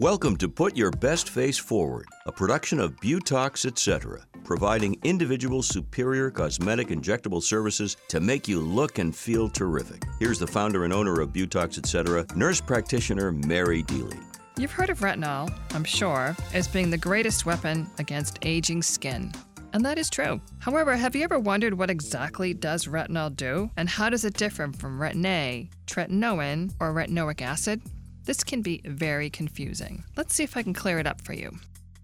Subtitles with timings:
[0.00, 6.30] Welcome to Put Your Best Face Forward, a production of Beautox Etc., providing individual superior
[6.30, 10.02] cosmetic injectable services to make you look and feel terrific.
[10.18, 14.18] Here's the founder and owner of Beautox Etc., nurse practitioner Mary Deely.
[14.56, 19.30] You've heard of retinol, I'm sure, as being the greatest weapon against aging skin.
[19.74, 20.40] And that is true.
[20.60, 23.68] However, have you ever wondered what exactly does retinol do?
[23.76, 27.82] And how does it differ from retin A, tretinoin, or retinoic acid?
[28.24, 30.04] This can be very confusing.
[30.16, 31.58] Let's see if I can clear it up for you.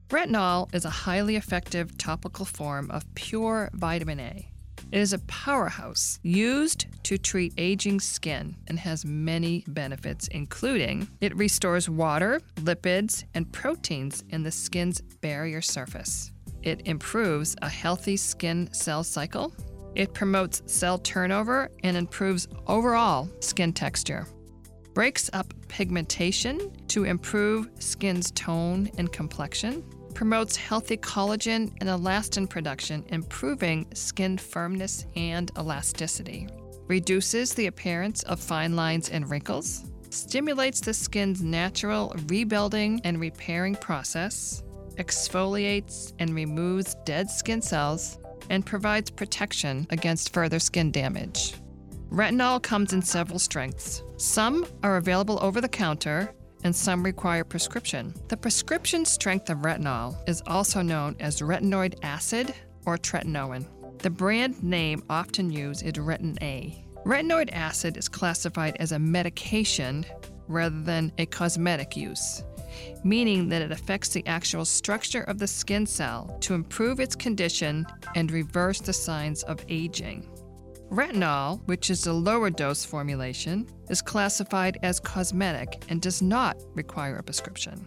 [0.08, 4.48] Retinol is a highly effective topical form of pure vitamin A.
[4.92, 11.36] It is a powerhouse used to treat aging skin and has many benefits, including it
[11.36, 16.30] restores water, lipids, and proteins in the skin's barrier surface.
[16.62, 19.52] It improves a healthy skin cell cycle.
[19.96, 24.26] It promotes cell turnover and improves overall skin texture
[24.96, 33.04] breaks up pigmentation to improve skin's tone and complexion, promotes healthy collagen and elastin production,
[33.08, 36.48] improving skin firmness and elasticity,
[36.86, 43.74] reduces the appearance of fine lines and wrinkles, stimulates the skin's natural rebuilding and repairing
[43.74, 44.62] process,
[44.94, 51.52] exfoliates and removes dead skin cells, and provides protection against further skin damage.
[52.08, 54.02] Retinol comes in several strengths.
[54.18, 56.32] Some are available over the counter,
[56.64, 58.14] and some require prescription.
[58.28, 62.54] The prescription strength of retinol is also known as retinoid acid
[62.86, 63.66] or tretinoin.
[63.98, 66.82] The brand name often used is Retin A.
[67.04, 70.06] Retinoid acid is classified as a medication
[70.48, 72.42] rather than a cosmetic use,
[73.04, 77.86] meaning that it affects the actual structure of the skin cell to improve its condition
[78.14, 80.26] and reverse the signs of aging.
[80.90, 87.16] Retinol, which is the lower dose formulation, is classified as cosmetic and does not require
[87.16, 87.86] a prescription.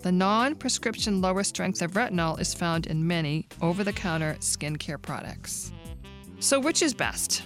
[0.00, 5.00] The non prescription lower strength of retinol is found in many over the counter skincare
[5.00, 5.72] products.
[6.40, 7.42] So, which is best?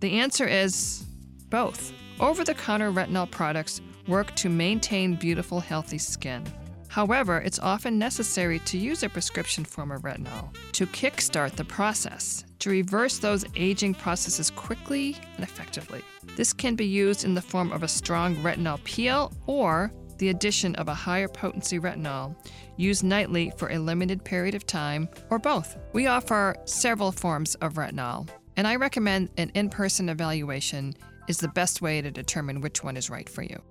[0.00, 1.04] The answer is
[1.48, 1.92] both.
[2.20, 6.44] Over the counter retinol products work to maintain beautiful, healthy skin.
[6.96, 12.46] However, it's often necessary to use a prescription form of retinol to kickstart the process,
[12.60, 16.00] to reverse those aging processes quickly and effectively.
[16.36, 20.74] This can be used in the form of a strong retinol peel or the addition
[20.76, 22.34] of a higher potency retinol
[22.78, 25.76] used nightly for a limited period of time, or both.
[25.92, 28.26] We offer several forms of retinol,
[28.56, 30.94] and I recommend an in person evaluation
[31.28, 33.62] is the best way to determine which one is right for you.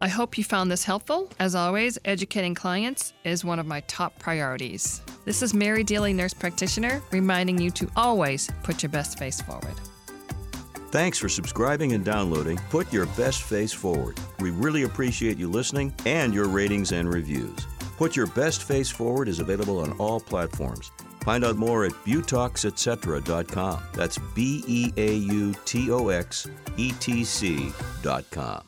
[0.00, 1.30] I hope you found this helpful.
[1.38, 5.00] As always, educating clients is one of my top priorities.
[5.24, 9.74] This is Mary Deely, nurse practitioner, reminding you to always put your best face forward.
[10.90, 14.18] Thanks for subscribing and downloading Put Your Best Face Forward.
[14.38, 17.66] We really appreciate you listening and your ratings and reviews.
[17.96, 20.92] Put Your Best Face Forward is available on all platforms.
[21.22, 23.82] Find out more at beautoxetc.com.
[23.94, 26.46] That's B E A U T O X
[26.76, 28.62] E T C.com.